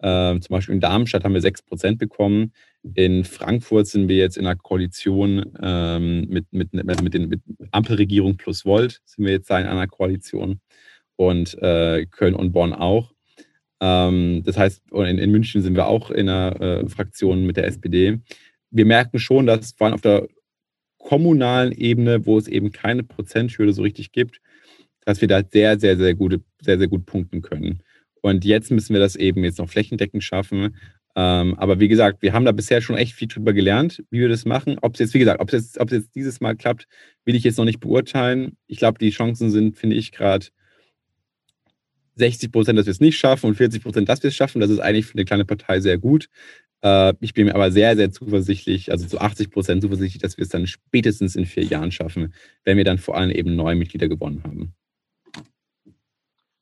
[0.02, 2.52] Ähm, zum Beispiel in Darmstadt haben wir 6% bekommen.
[2.96, 8.38] In Frankfurt sind wir jetzt in einer Koalition ähm, mit, mit, mit, den, mit Ampelregierung
[8.38, 10.62] plus Volt, sind wir jetzt da in einer Koalition.
[11.16, 13.13] Und äh, Köln und Bonn auch.
[13.80, 17.68] Ähm, das heißt, in, in, München sind wir auch in einer äh, Fraktion mit der
[17.68, 18.20] SPD.
[18.72, 20.28] Wir merken schon, dass vor allem auf der
[20.98, 24.42] kommunalen Ebene, wo es eben keine Prozenthürde so richtig gibt,
[25.06, 27.82] dass wir da sehr, sehr, sehr gute, sehr, sehr gut punkten können.
[28.22, 30.76] Und jetzt müssen wir das eben jetzt noch flächendeckend schaffen.
[31.16, 34.30] Ähm, aber wie gesagt, wir haben da bisher schon echt viel drüber gelernt, wie wir
[34.30, 34.78] das machen.
[34.82, 36.88] Ob es jetzt, wie gesagt, ob es jetzt, ob es jetzt dieses Mal klappt,
[37.26, 38.58] will ich jetzt noch nicht beurteilen.
[38.68, 40.48] Ich glaube, die Chancen sind, finde ich, gerade
[42.18, 44.60] 60 Prozent, dass wir es nicht schaffen und 40 Prozent, dass wir es schaffen.
[44.60, 46.30] Das ist eigentlich für eine kleine Partei sehr gut.
[46.82, 50.44] Äh, ich bin mir aber sehr, sehr zuversichtlich, also zu 80 Prozent zuversichtlich, dass wir
[50.44, 54.08] es dann spätestens in vier Jahren schaffen, wenn wir dann vor allem eben neue Mitglieder
[54.08, 54.74] gewonnen haben.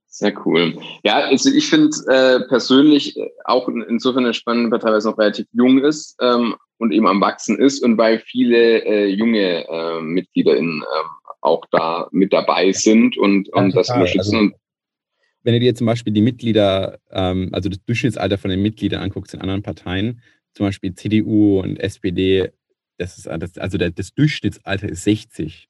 [0.08, 0.78] Sehr cool.
[1.04, 5.46] Ja, also ich finde äh, persönlich auch insofern eine spannende Partei, weil es noch relativ
[5.52, 10.76] jung ist ähm, und eben am Wachsen ist und weil viele äh, junge äh, MitgliederInnen
[10.76, 11.10] ähm,
[11.42, 14.36] auch da mit dabei sind und, und ja, das unterstützen.
[14.38, 14.65] Also,
[15.46, 19.34] wenn du dir zum Beispiel die Mitglieder, ähm, also das Durchschnittsalter von den Mitgliedern anguckst
[19.34, 20.22] in anderen Parteien,
[20.54, 22.52] zum Beispiel CDU und SPD,
[22.98, 25.70] das ist also das Durchschnittsalter ist 60.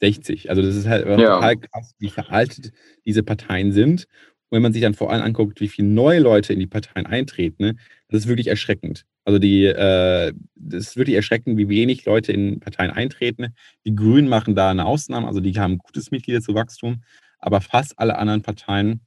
[0.00, 0.50] 60.
[0.50, 1.36] Also das ist halt ja.
[1.36, 2.72] total krass, wie veraltet
[3.06, 4.06] diese Parteien sind.
[4.48, 7.06] Und wenn man sich dann vor allem anguckt, wie viele neue Leute in die Parteien
[7.06, 7.76] eintreten, ne,
[8.08, 9.06] das ist wirklich erschreckend.
[9.24, 13.54] Also die, äh, das ist wirklich erschreckend, wie wenig Leute in Parteien eintreten.
[13.86, 17.02] Die Grünen machen da eine Ausnahme, also die haben gutes Mitglieder zu Wachstum,
[17.38, 19.00] aber fast alle anderen Parteien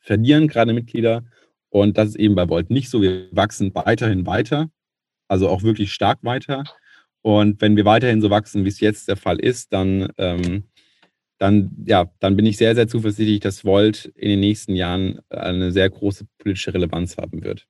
[0.00, 1.24] verlieren gerade Mitglieder.
[1.70, 3.02] Und das ist eben bei Volt nicht so.
[3.02, 4.70] Wir wachsen weiterhin weiter,
[5.28, 6.64] also auch wirklich stark weiter.
[7.22, 10.68] Und wenn wir weiterhin so wachsen, wie es jetzt der Fall ist, dann, ähm,
[11.38, 15.72] dann, ja, dann bin ich sehr, sehr zuversichtlich, dass Volt in den nächsten Jahren eine
[15.72, 17.66] sehr große politische Relevanz haben wird.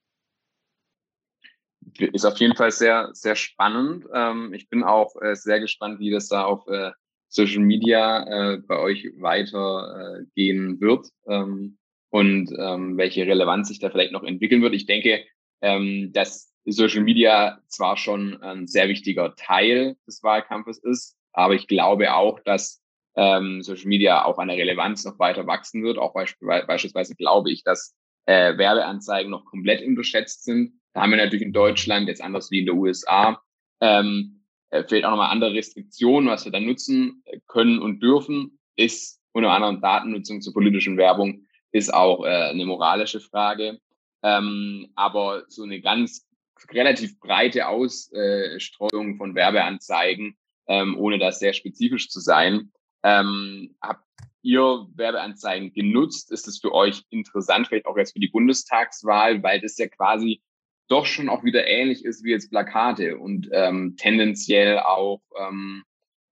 [1.98, 4.06] Ist auf jeden Fall sehr, sehr spannend.
[4.12, 6.90] Ähm, ich bin auch äh, sehr gespannt, wie das da auf äh,
[7.34, 11.78] Social Media äh, bei euch weitergehen wird ähm,
[12.10, 14.74] und ähm, welche Relevanz sich da vielleicht noch entwickeln wird.
[14.74, 15.24] Ich denke,
[15.60, 22.12] dass Social Media zwar schon ein sehr wichtiger Teil des Wahlkampfes ist, aber ich glaube
[22.12, 22.82] auch, dass
[23.16, 25.98] ähm, Social Media auch an der Relevanz noch weiter wachsen wird.
[25.98, 27.94] Auch beispielsweise, beispielsweise glaube ich, dass
[28.26, 30.80] äh, Werbeanzeigen noch komplett unterschätzt sind.
[30.92, 33.42] Da haben wir natürlich in Deutschland, jetzt anders wie in den USA,
[33.80, 39.20] ähm, äh, vielleicht auch nochmal andere Restriktionen, was wir dann nutzen können und dürfen, ist
[39.32, 43.80] unter anderem Datennutzung zur politischen Werbung, ist auch äh, eine moralische Frage.
[44.22, 46.26] Ähm, aber so eine ganz
[46.70, 52.72] relativ breite Ausstreuung von Werbeanzeigen, ähm, ohne das sehr spezifisch zu sein.
[53.02, 54.04] Ähm, habt
[54.42, 56.30] ihr Werbeanzeigen genutzt?
[56.30, 60.40] Ist es für euch interessant, vielleicht auch jetzt für die Bundestagswahl, weil das ja quasi
[60.88, 65.82] doch schon auch wieder ähnlich ist wie jetzt Plakate und ähm, tendenziell auch ähm,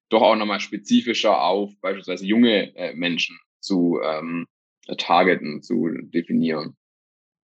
[0.09, 4.47] doch auch nochmal spezifischer auf beispielsweise junge äh, Menschen zu ähm,
[4.99, 6.77] targeten, zu definieren.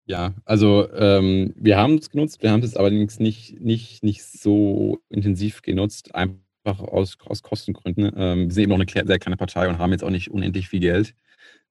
[0.04, 5.00] Ja, also ähm, wir haben es genutzt, wir haben es allerdings nicht, nicht, nicht so
[5.10, 8.12] intensiv genutzt, einfach aus, aus Kostengründen.
[8.16, 10.68] Ähm, wir sind eben noch eine sehr kleine Partei und haben jetzt auch nicht unendlich
[10.68, 11.14] viel Geld.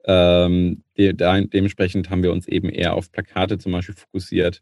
[0.05, 4.61] Ähm, de dementsprechend haben wir uns eben eher auf Plakate zum Beispiel fokussiert,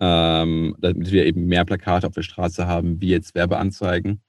[0.00, 4.22] ähm, damit wir eben mehr Plakate auf der Straße haben, wie jetzt Werbeanzeigen.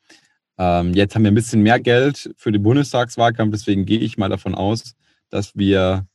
[0.58, 4.30] Ähm, jetzt haben wir ein bisschen mehr Geld für den Bundestagswahlkampf, deswegen gehe ich mal
[4.30, 4.96] davon aus,
[5.30, 6.06] dass wir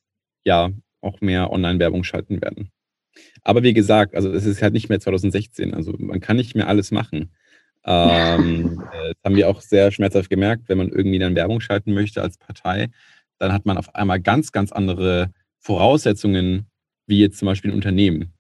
[0.45, 2.71] ja auch mehr Online-Werbung schalten werden.
[3.43, 6.69] Aber wie gesagt, also es ist halt nicht mehr 2016, also man kann nicht mehr
[6.69, 7.33] alles machen.
[7.87, 11.95] Ähm, äh, das haben wir auch sehr schmerzhaft gemerkt, wenn man irgendwie dann Werbung schalten
[11.95, 12.89] möchte als Partei,
[13.39, 16.67] dann hat man auf einmal ganz, ganz andere Voraussetzungen,
[17.07, 18.34] wie jetzt zum Beispiel ein Unternehmen.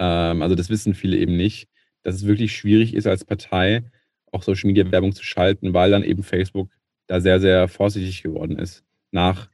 [0.00, 1.68] Ähm, also das wissen viele eben nicht,
[2.02, 3.84] dass es wirklich schwierig ist als Partei,
[4.32, 6.70] auch Social Media Werbung zu schalten, weil dann eben Facebook
[7.06, 9.48] da sehr, sehr vorsichtig geworden ist nach,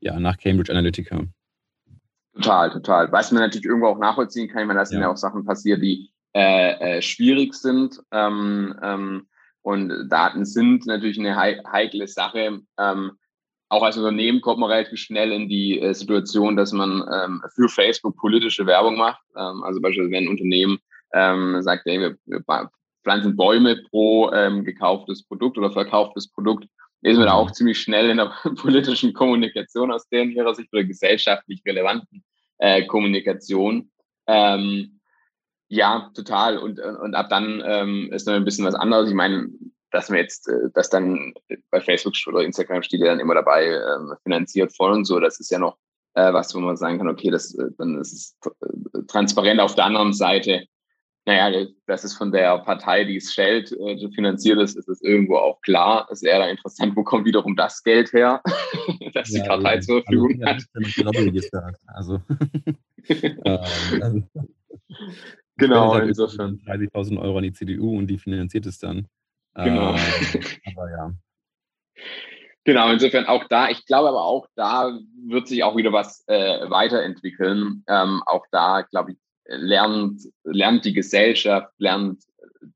[0.00, 1.24] ja, nach Cambridge Analytica.
[2.34, 3.12] Total, total.
[3.12, 4.94] Was man natürlich irgendwo auch nachvollziehen kann, wenn das ja.
[4.94, 8.02] sind ja auch Sachen passiert, die äh, äh, schwierig sind.
[8.10, 9.26] Ähm, ähm,
[9.62, 12.60] und Daten sind natürlich eine heikle Sache.
[12.78, 13.12] Ähm,
[13.68, 17.68] auch als Unternehmen kommt man relativ schnell in die äh, Situation, dass man ähm, für
[17.68, 19.20] Facebook politische Werbung macht.
[19.36, 20.78] Ähm, also beispielsweise wenn ein Unternehmen
[21.12, 22.42] ähm, sagt, hey, wir, wir
[23.02, 26.66] pflanzen Bäume pro ähm, gekauftes Produkt oder verkauftes Produkt,
[27.02, 30.84] ist man da auch ziemlich schnell in der politischen Kommunikation aus deren ihrer Sicht oder
[30.84, 32.24] gesellschaftlich relevanten
[32.58, 33.90] äh, Kommunikation.
[34.26, 35.00] Ähm,
[35.68, 36.58] ja, total.
[36.58, 39.08] Und, und ab dann ähm, ist noch ein bisschen was anderes.
[39.08, 39.48] Ich meine,
[39.90, 41.34] dass man jetzt, äh, dass dann
[41.70, 45.40] bei Facebook oder Instagram steht ja dann immer dabei, ähm, finanziert voll und so, das
[45.40, 45.76] ist ja noch
[46.16, 48.38] äh, was, wo man sagen kann, okay, das, äh, dann ist es
[49.06, 50.66] transparent auf der anderen Seite.
[51.26, 53.76] Naja, das ist von der Partei, die es stellt,
[54.14, 56.06] finanziert ist, ist es irgendwo auch klar.
[56.08, 58.40] Es ist eher interessant, wo kommt wiederum das Geld her,
[59.12, 62.22] das ja, die Partei ja, zur Verfügung also, hat.
[63.46, 63.62] Also,
[64.00, 64.22] also,
[65.56, 66.60] genau, insofern.
[66.66, 69.06] 30.000 Euro an die CDU und die finanziert es dann.
[69.56, 69.94] Genau.
[69.94, 70.42] Ähm,
[70.76, 71.12] aber ja.
[72.64, 76.68] Genau, insofern auch da, ich glaube aber auch da wird sich auch wieder was äh,
[76.68, 77.84] weiterentwickeln.
[77.86, 82.24] Ähm, auch da, glaube ich, lernt, lernt die Gesellschaft, lernt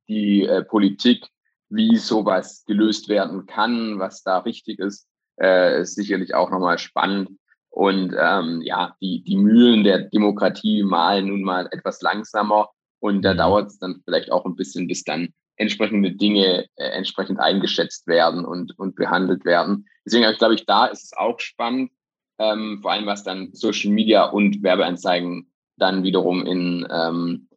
[0.09, 1.27] die äh, Politik,
[1.69, 5.09] wie sowas gelöst werden kann, was da richtig ist,
[5.41, 7.31] äh, ist sicherlich auch nochmal spannend.
[7.69, 12.69] Und ähm, ja, die, die Mühlen der Demokratie malen nun mal etwas langsamer
[13.01, 13.39] und da mhm.
[13.39, 18.47] dauert es dann vielleicht auch ein bisschen, bis dann entsprechende Dinge äh, entsprechend eingeschätzt werden
[18.47, 19.87] und, und behandelt werden.
[20.07, 21.93] Deswegen glaube ich, da ist es auch spannend,
[22.39, 27.49] ähm, vor allem was dann Social Media und Werbeanzeigen dann wiederum in, ähm,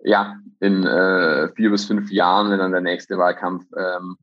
[0.00, 4.16] ja, in äh, vier bis fünf Jahren, wenn dann der nächste Wahlkampf ähm,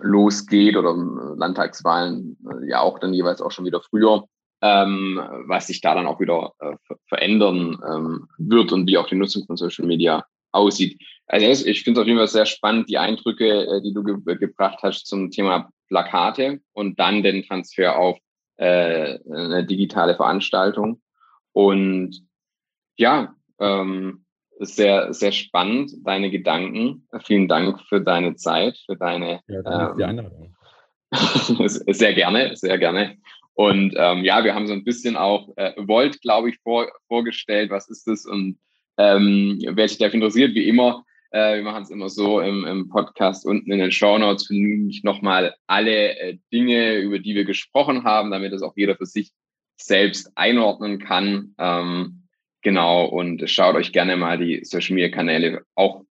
[0.00, 0.94] losgeht oder
[1.36, 4.26] Landtagswahlen äh, ja auch dann jeweils auch schon wieder früher,
[4.62, 6.76] ähm, was sich da dann auch wieder äh,
[7.08, 10.24] verändern ähm, wird und wie auch die Nutzung von Social Media
[10.56, 11.00] aussieht.
[11.26, 14.36] Also ich finde es auf jeden Fall sehr spannend, die Eindrücke, äh, die du ge
[14.36, 18.18] gebracht hast zum Thema Plakate und dann den Transfer auf
[18.56, 21.00] äh, eine digitale Veranstaltung.
[21.52, 22.20] Und
[22.96, 24.24] ja, ähm,
[24.58, 27.06] sehr, sehr spannend, deine Gedanken.
[27.24, 30.56] Vielen Dank für deine Zeit, für deine ja, ähm, die Einladung.
[31.68, 33.16] sehr gerne, sehr gerne.
[33.54, 37.70] Und ähm, ja, wir haben so ein bisschen auch äh, Volt, glaube ich, vor, vorgestellt.
[37.70, 38.26] Was ist das?
[38.26, 38.58] Und
[38.98, 42.88] ähm, wer sich dafür interessiert, wie immer, äh, wir machen es immer so im, im,
[42.88, 47.44] Podcast unten in den Show Notes finde ich nochmal alle äh, Dinge, über die wir
[47.44, 49.32] gesprochen haben, damit das auch jeder für sich
[49.76, 51.54] selbst einordnen kann.
[51.58, 52.22] Ähm,
[52.62, 56.02] genau, und schaut euch gerne mal die Social Media Kanäle auch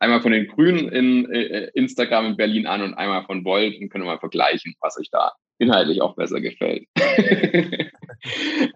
[0.00, 3.90] einmal von den Grünen in äh, Instagram in Berlin an und einmal von Volt und
[3.90, 6.86] können mal vergleichen, was euch da inhaltlich auch besser gefällt.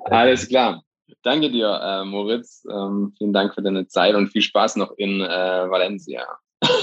[0.05, 0.83] Alles klar.
[1.23, 2.65] Danke dir, äh, Moritz.
[2.71, 5.27] Ähm, vielen Dank für deine Zeit und viel Spaß noch in äh,
[5.71, 6.27] Valencia.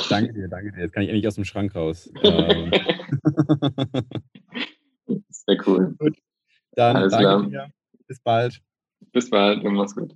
[0.09, 0.81] Danke dir, danke dir.
[0.81, 2.11] Jetzt kann ich endlich aus dem Schrank raus.
[2.23, 2.71] Ähm.
[5.29, 5.95] Sehr cool.
[5.99, 6.17] Gut.
[6.71, 7.67] Dann Alles danke klar.
[7.67, 7.69] dir.
[8.07, 8.61] Bis bald.
[9.11, 9.63] Bis bald.
[9.63, 10.15] Mach's gut.